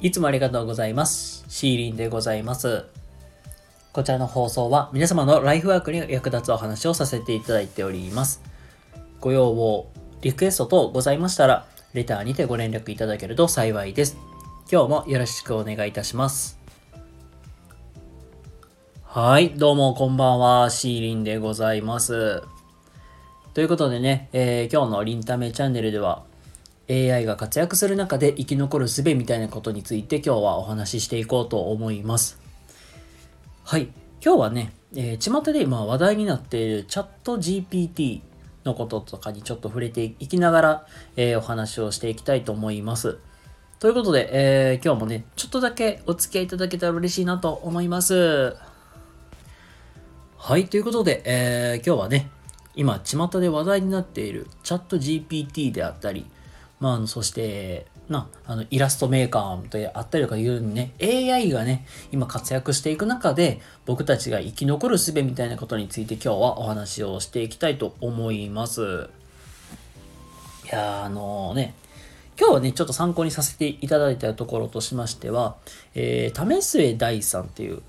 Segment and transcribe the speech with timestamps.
[0.00, 1.44] いつもありがとうございます。
[1.48, 2.84] シーリンでございます。
[3.92, 8.40] こちらの放送は皆様のライフワークに役立つお話をさせていただいております。
[9.20, 14.16] ご要望、リクエスト等ございましたら、レターにてご連絡いただけると幸いです。
[14.70, 16.60] 今日もよろしくお願いいたします。
[19.02, 22.44] はい、どうもこんばんは、シーリンでございます。
[23.52, 26.27] ということでね、えー今日のリンタメチャンネルでは、
[26.90, 32.40] AI が活躍する中で生き残る術みたいなことについて今日はお話ししていこうと思います。
[33.64, 33.88] はい。
[34.24, 38.22] 今日はね、えー、巷で今話題になっているチャット GPT
[38.64, 43.18] のこととかにちょっと触れていきながら、えーお話をしていきたいと思います。
[43.78, 48.56] ということで、えー今日もね、ちょっとだけお付き合いいただけたら嬉しいなと思います。
[50.36, 52.30] はい、ということで、えー今日はね、
[52.74, 56.26] 今、巷で話題になっているチャット GPT であったり、
[56.80, 69.08] まあ、あの、そして、な、あの、イラストメーカーであったりとかいうようにね、AI がね、今活躍していく中で、僕たちが生き残る術みたいなことについて今日はお話をしていきたいと思います。
[70.64, 71.74] いやー、あのね、
[72.38, 75.56] 今日はね、ちょっと参考にさせていただいたところとしましては、
[75.94, 77.82] えー、為末大さんっていう、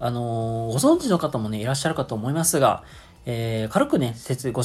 [0.00, 2.82] あのーご存知の方もね、いらっしゃるかと思いますが、
[3.26, 4.62] えー軽くね、説ご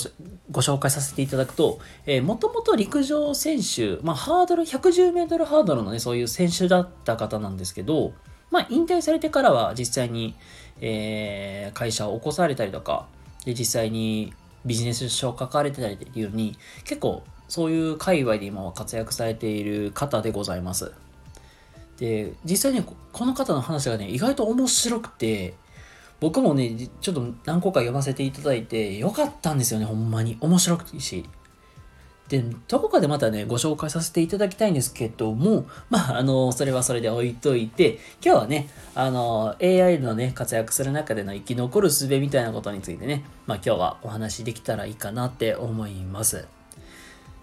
[0.51, 8.13] ご紹介させていただくと、えー、もともと陸上選手、まあ、ハードル、110メートルハードルのね、そういう選手だった方なんですけど、
[8.51, 10.35] まあ、引退されてからは実際に、
[10.81, 13.07] えー会社を起こされたりとか、
[13.45, 14.33] で、実際に
[14.65, 20.91] ビジネス書を書かれてたりっていうように、結構そういう界隈で今は活躍されている方でございます。
[21.97, 25.53] で、実際にこの方の話がね、意外と面白くて、
[26.19, 30.37] 僕もね、ちょっと何個か読ませていただいて、よかったんですよね、ほんまに。
[30.41, 31.25] 面白くていいし。
[32.29, 46.45] で、どこかでまたね、ご紹介させていただきたいんですけども、まあ、あの、それはそれで置いといて、今日はね、あの、AI のね、活躍する中での生き残る術みたいなことについてね、まあ今日はお話できたらいいかなって思います。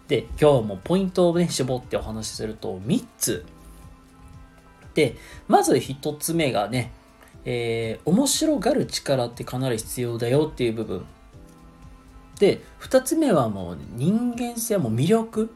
[0.06, 3.44] で、今日もポイントをね、絞ってお話しすると、3つ。
[4.94, 5.16] で、
[5.48, 6.92] まず1つ目がね、
[7.46, 11.06] えー面白がる力ってかなり必要だよっていう部分。
[12.38, 15.50] で、2つ目はもう人間性も魅力。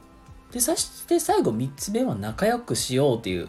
[0.53, 3.49] で、そして最後3つ目は仲良くしようっていう。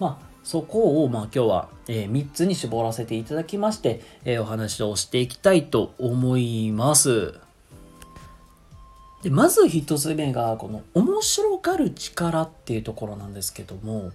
[0.00, 7.34] まあ、そこをまあ今日は、え3つに絞らせていただきまして、えお話をしていきたいと思います。
[9.22, 14.10] で、まず1つ目が、この面白がる力っていうところなんですけども、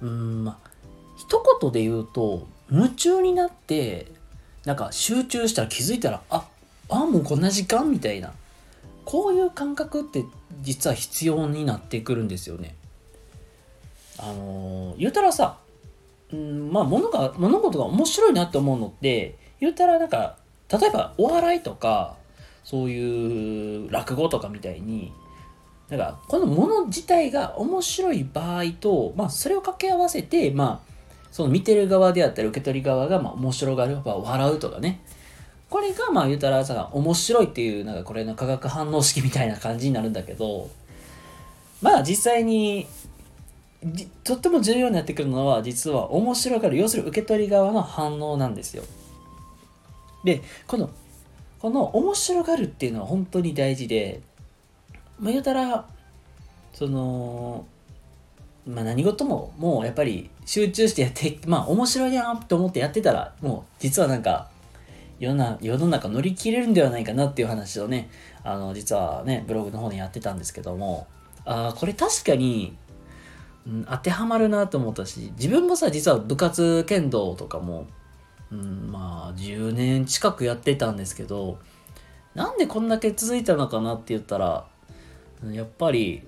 [0.00, 0.70] うん、まあ、
[1.16, 4.06] 一言で言うと夢中になって
[4.64, 6.48] なんか集中したら気づいたらあ
[6.88, 8.32] あもうこんな時間みたいな
[9.04, 10.24] こういう感覚って
[10.62, 12.74] 実は必要になってくるんですよね。
[14.18, 15.58] あのー言うたらさ、
[16.32, 20.36] うん、まあ物が物事が面白いなって思うのって言うたらなんか
[20.70, 22.16] 例えばお笑いとか
[22.64, 25.12] そういう落語とかみたいに
[25.88, 30.92] なんかこのもの自体が面白い場合と、まあ、それを掛け合わせて、まあ、
[31.36, 35.02] その見てる側であったり受け取り側がまあ面白がる、まあ、笑うとかね。
[35.68, 40.70] これがまあ言うたらさ面白いっていうなんかこれの化学反応式みたいな感じになるんだけど
[41.82, 42.86] まあ実際に
[44.24, 48.82] とっても重要になってくるのは実は面白がる要するに受け取り側の反応なんですよ。
[50.24, 50.88] でこの
[51.58, 54.22] この面白がるっていうのは本当に大事で
[55.20, 55.84] まあ言うたら
[56.72, 57.66] その
[58.66, 64.48] まあ何事ももうやっぱり集中してやってまあ面白いなと思ってやってたらもう実はなんか
[65.18, 68.10] 世の中世の中乗り切れるんではないかなっていう話をね
[68.42, 71.06] あの実はねブログの方でやってたんですけども
[71.44, 72.76] あーこれ確かに、
[73.66, 77.86] うん、当てはまるなと思ったし自分もさ実は部活剣道とかも、
[78.50, 81.58] うん、まあ10年近くやってたんですけど
[82.34, 84.66] なんでこんだけ続いたのかなって言ったら
[85.50, 86.26] やっぱり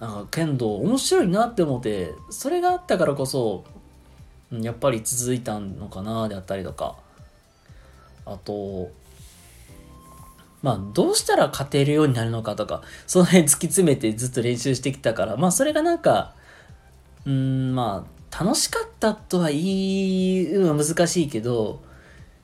[0.00, 3.64] なんか剣道面白いなって思ってそれがあったからこそ
[4.52, 6.96] やっぱり続いたのかなであったりとか。
[8.26, 8.90] あと
[10.62, 16.34] まあどうしたら勝てるようになるのかとかその辺突き詰めてずっと練習してきたからまあそれがなんか
[17.24, 21.82] うんまあ楽しかったとは言うのは難しいけど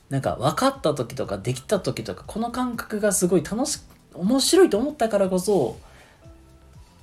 [0.08, 3.81] なんか分かった時とかできた時とかこの感覚がすごい楽し
[4.14, 5.78] 面白いと思ったからこそ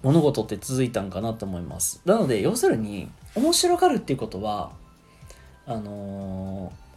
[0.03, 4.71] 物事って続いたんかなと思いますなので要するに面白がるっていうことは
[5.65, 6.89] あのー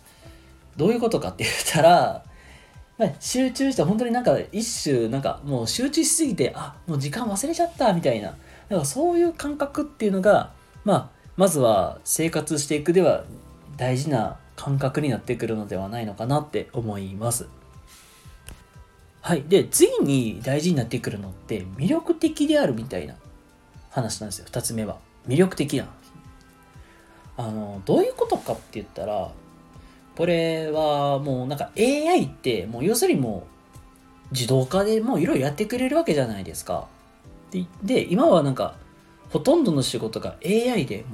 [0.74, 2.24] どういうことかって言ったら、
[3.20, 8.36] 集中して本当になんか一種なんかもう集中しすぎてあもう時間忘れちゃったみたいな
[8.70, 10.52] なんかそういう感覚っていうのが
[10.84, 13.24] まあ、まずは生活していくでは
[13.76, 17.48] 大事な感覚になってくるのではないのかなって思います。
[19.22, 19.44] はい。
[19.44, 23.14] で、次に大事になってくるのって魅力的であるみたいな
[23.90, 24.46] 話なんですよ。
[24.46, 24.98] 二つ目は。
[25.28, 25.88] 魅力的な。
[27.36, 29.30] あの、どういうことかって言ったら、
[30.16, 33.46] これはもうなんか AI ってもう要するにも
[34.30, 36.88] う自動化でもういろいろやってくれるわけじゃないですか。
[37.50, 38.74] で、で今はなんか
[39.30, 41.04] ほとんどの仕事が AI でもう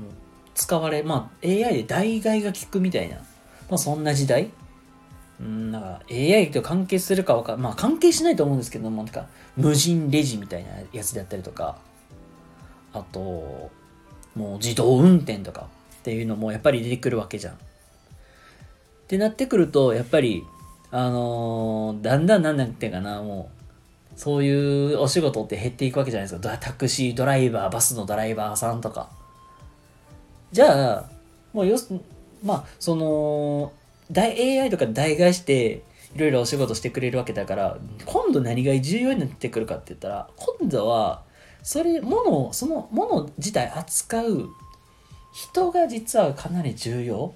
[0.55, 3.23] 使われ、まあ AI で代替が効くみたいな、ま
[3.73, 4.51] あそんな時代
[5.40, 9.26] うん、なんか AI と関係するかわかまあ関係しないと思うんですけども、なんか
[9.56, 11.76] 無人レジみたいなやつであったりとか、
[12.93, 13.70] あと、
[14.35, 15.69] もう自動運転とか
[16.00, 17.55] っていうのもやっぱり出てくるわけじゃん。
[17.55, 17.56] っ
[19.08, 20.44] てなってくると、やっぱり、
[20.90, 23.50] あのー、だんだんなんなんていうかな、も
[24.14, 26.58] う、そういうお仕事って減っていくわけじゃないですか。
[26.58, 29.08] タクシードライバー、バスのドライバーさんとか。
[30.50, 31.11] じゃあ、
[31.52, 31.76] もうよ、
[32.44, 33.73] まあ、その、
[34.15, 35.83] AI とか代替して
[36.15, 41.23] いろいろお仕事してくれるわけだから今度何が重要になってくるかって言ったら今度は
[41.63, 44.49] それものそのもの自体扱う
[45.33, 47.35] 人が実はかなり重要。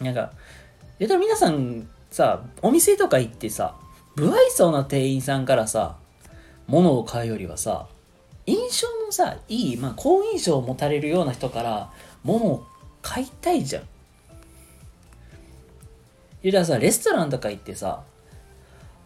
[0.00, 0.32] なんか
[0.98, 3.76] 言ったら皆さんさお店とか行ってさ
[4.16, 5.96] 不愛想な店員さんからさ
[6.66, 7.88] 物を買うよりはさ
[8.46, 11.92] 印象のさいい、まあ、好印象を持たれるような人から
[12.22, 12.66] 物を
[13.02, 13.82] 買いたいじゃん。
[16.44, 18.04] 言うたらさ、レストランとか行ってさ、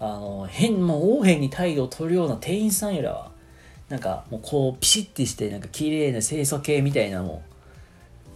[0.01, 3.31] あの、変、もう、横変に態度を取るような店員さんよりは、
[3.89, 7.43] なんか、もうこう、ピシッてして、なんか綺麗な清楚系みたいなも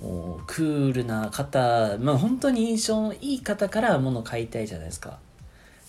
[0.01, 5.19] う、もう、クールな方、まあ本当に印象のいい方から物を買いたいじゃないですか。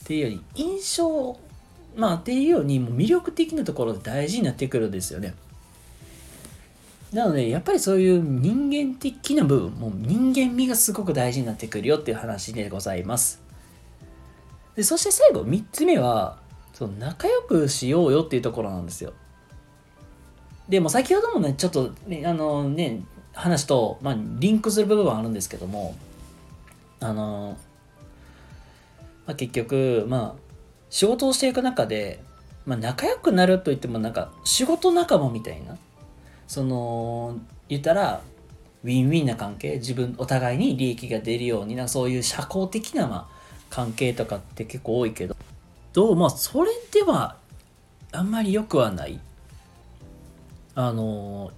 [0.01, 1.38] っていうより、印象、
[1.95, 5.36] まあっていうように、もう魅力的なところで大事になってくるんですよね。
[7.13, 13.42] なので、やっぱりそういう人間的な部分、もう人間味がすごく大事になってくるよっていう話でございます。
[14.75, 16.38] でそして最後、3つ目は、
[16.74, 19.13] その仲良くしようよっていうところなんですよ。
[20.68, 25.95] でも先ほどもね、ちょっとね、あのね、話と、まあ、リンクする部分はあるんですけども、
[27.00, 27.57] あの、
[29.27, 30.44] まあ、結局、まあ、
[30.89, 32.24] 仕事をしていく中で、
[32.66, 35.77] まあ、仲良くなるといってもなんか仕事仲間みたいな
[36.53, 38.21] その言ったら
[38.83, 43.27] ウィンウィンな関係自分お互いに利益が出るようになそういう社交的な、ま、
[43.71, 45.35] 関係とかって結構多いけど
[45.94, 47.38] どうまあそれでは
[48.11, 49.19] あんまり良くはない。
[50.75, 51.51] あの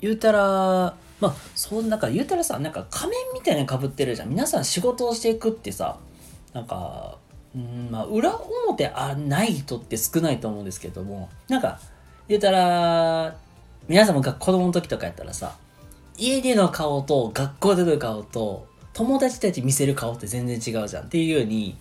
[0.00, 4.30] 言うたらまあそんなか言うたらさなんか仮面みたいなのかぶってるじゃん。
[4.30, 5.98] 皆さん仕事をしていくってさ
[6.52, 7.18] なんか
[7.54, 11.78] うんまあ裏表あない人って少ないと思うんですけどもなんか
[12.26, 13.36] 言うたら
[13.86, 15.56] 皆さんも子供の時とかやったらさ、
[16.16, 21.76] 家での顔と学校での顔と友達たち見せる顔って全然違うじゃんっていうように、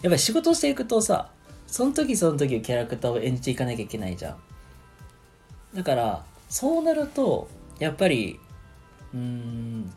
[0.00, 1.30] やっぱり仕事していくとさ、
[1.66, 4.36] その時その時キャラクターを演じていかなきゃいけないじゃん。
[5.76, 8.38] だから、そうなると、やっぱり、
[9.12, 9.92] うーん、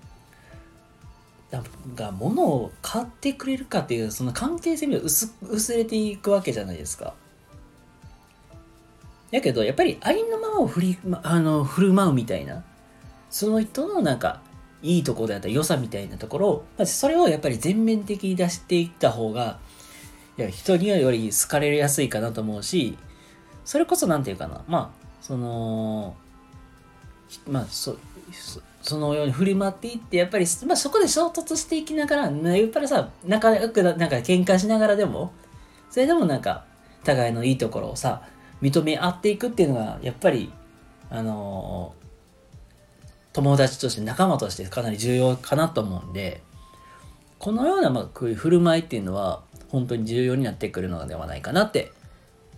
[1.96, 7.13] が物を買ってくれるかっていうその関係性が薄薄れていくわけじゃないですか。
[9.31, 12.63] やけど、やっぱりありのままを振り、あの、振る舞うみたいな、
[13.29, 14.41] その人のなんか、
[14.82, 19.60] いいところであったり良さみたいなところを、まずそれをやっぱり全面的に出していった方が、
[20.38, 22.98] いや、人にはより好かれやすいかなと思うし、
[23.63, 26.15] それこそなんていうかな、まあ、その、
[27.48, 27.98] まあ、そ、
[28.82, 35.34] そのように振る舞っていって、やっぱり、まあ、そこで衝突していきながら、やっぱりさ、仲良く、なんか喧嘩しながらでも、
[35.89, 36.65] それでもなんか、
[37.03, 38.22] 互いのいいところをさ、
[38.62, 40.52] 認め合っていくっていうのが、やっぱり、
[41.10, 41.94] あの
[43.32, 46.42] 友達として仲間としてかなり重要かなと思うんで、
[47.38, 51.92] このような、まあ、こういう振る舞いっていうのは、本当に重要になってくるのではないかなって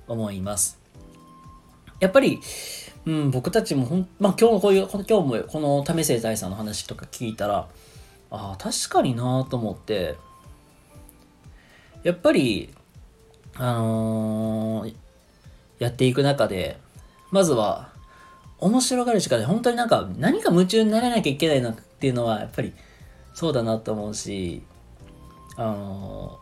[0.08, 0.80] 思います。
[2.00, 2.39] やっぱり、
[3.06, 7.68] うん、僕たちもほん、まあ今日こういう、今日もこの為末大さんの話とか聞いたら、
[8.30, 10.16] ああ、確かになと思って、
[12.04, 12.74] やっぱり、
[13.56, 14.94] あのー、
[15.79, 16.79] やっていく中で、
[17.31, 17.89] まずは、
[18.60, 19.46] 面白がるしかない。
[19.46, 22.74] 本当になんか、何か夢中にならなきゃいけないなっていうのは、やっぱり、
[23.34, 24.63] そうだなと思うし、
[25.57, 26.39] あの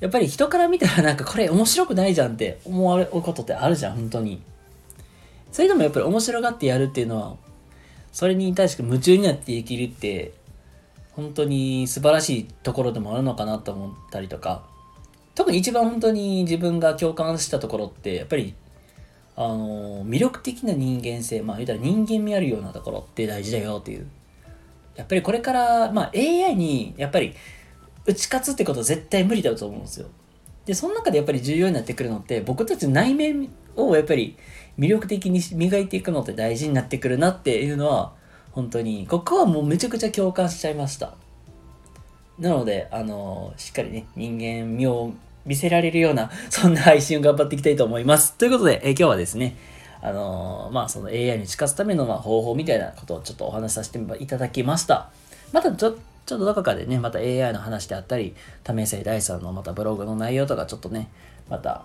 [0.00, 4.42] やっぱり人から見たらなんかこれ面白くないじゃんって思われることってあるじゃん、本当に。
[5.52, 7.36] それでもやっぱり面白がってやるっていうのは、
[8.12, 10.32] それに対して夢中になって生きるって、
[11.12, 14.62] 本当に素晴らしいところでもあるのかなと思ったりとか、
[15.34, 18.54] 特に一番本当に自分が共感したところって、やっぱり、
[19.36, 24.06] あの、魅力的な人間性、まあ言ったら人間味あるようなところって大事だよっていう。
[24.94, 27.34] やっぱりこれから、まあ AI に、やっぱり
[28.06, 30.08] 打ち勝つってことは絶対無理だと思うんですよ。
[30.66, 34.36] で、その中でやっぱり重要になってくるのって、僕たち内面をやっぱり
[34.78, 38.12] 魅力的に磨いていくのって大事になってくるなっていうのは、
[38.52, 41.14] 本当に、ここはもうめちゃくちゃ共感しちゃいました。
[42.38, 45.12] なので、あの、しっかりね、人間味を
[45.46, 48.34] 見せられるような、 そんな配信を頑張っていきたいと思います。
[48.34, 49.56] ということで、え今日はですね、
[50.02, 55.08] あのまあ、その AI に近づくためのま方法みたいなことをちょっとお話しさせていただきました。
[55.52, 61.08] またちょちょっとどこかでね、また AI の話であったり、為末大さんのまたブログの内容とかちょっとね、
[61.48, 61.82] また、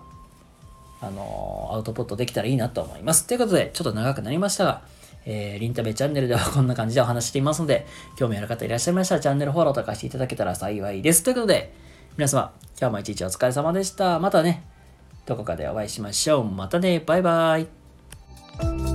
[1.01, 3.25] あのアウトプットできたらいいなと思います。
[3.25, 4.81] ということで、ちょっと長くなりましたが、
[5.31, 7.85] えー、リンタベチャンネルではこんな感じでお話していますので、
[8.17, 11.21] 興味ある方いらっしゃいましたらチャンネルフォローとかしていただけたら幸いです。
[11.21, 11.71] ということで、
[12.17, 14.19] 皆様、今日も一日お疲れ様でした。
[14.19, 14.63] またね、
[15.27, 16.45] どこかでお会いしましょう。
[16.45, 18.88] またね、バイバイ。